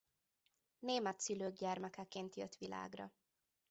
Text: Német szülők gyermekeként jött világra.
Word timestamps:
Német 0.79 1.19
szülők 1.19 1.55
gyermekeként 1.57 2.35
jött 2.35 2.55
világra. 2.55 3.13